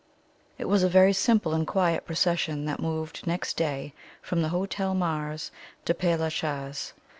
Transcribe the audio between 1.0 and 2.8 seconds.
simple and quiet procession that